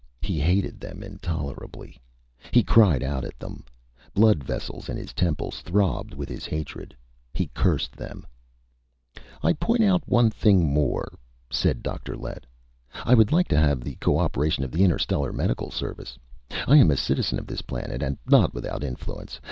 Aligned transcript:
He 0.23 0.39
hated 0.39 0.79
them 0.79 1.03
intolerably. 1.03 2.01
He 2.51 2.63
cried 2.63 3.03
out 3.03 3.23
at 3.23 3.37
them. 3.37 3.63
Blood 4.15 4.43
vessels 4.43 4.89
in 4.89 4.97
his 4.97 5.13
temples 5.13 5.61
throbbed 5.61 6.15
with 6.15 6.27
his 6.27 6.47
hatred. 6.47 6.97
He 7.35 7.51
cursed 7.53 7.91
them. 7.95 8.25
"I 9.43 9.53
point 9.53 9.83
out 9.83 10.01
one 10.07 10.31
thing 10.31 10.65
more," 10.67 11.13
said 11.51 11.83
Dr. 11.83 12.17
Lett. 12.17 12.47
"I 13.05 13.13
would 13.13 13.31
like 13.31 13.47
to 13.49 13.59
have 13.59 13.81
the 13.81 13.93
co 13.97 14.17
operation 14.17 14.63
of 14.63 14.71
the 14.71 14.83
Interstellar 14.83 15.31
Medical 15.31 15.69
Service. 15.69 16.17
I 16.67 16.77
am 16.77 16.89
a 16.89 16.97
citizen 16.97 17.37
of 17.37 17.45
this 17.45 17.61
planet 17.61 18.01
and 18.01 18.17
not 18.25 18.55
without 18.55 18.83
influence. 18.83 19.39